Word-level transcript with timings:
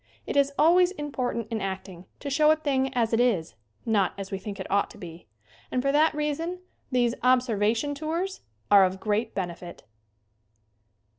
It 0.25 0.35
is 0.35 0.51
always 0.57 0.89
important 0.93 1.47
in 1.51 1.61
acting 1.61 2.05
to 2.21 2.31
show 2.31 2.49
a 2.49 2.55
thing 2.55 2.91
as 2.95 3.13
it 3.13 3.19
is, 3.19 3.53
not 3.85 4.13
as 4.17 4.31
we 4.31 4.39
think 4.39 4.59
it 4.59 4.65
ought 4.67 4.89
to 4.89 4.97
be, 4.97 5.27
and 5.69 5.79
for 5.83 5.91
that 5.91 6.15
reason 6.15 6.57
these 6.91 7.13
"observation 7.21 7.93
tours" 7.93 8.41
are 8.71 8.83
of 8.83 8.99
great 8.99 9.35
benefit. 9.35 9.83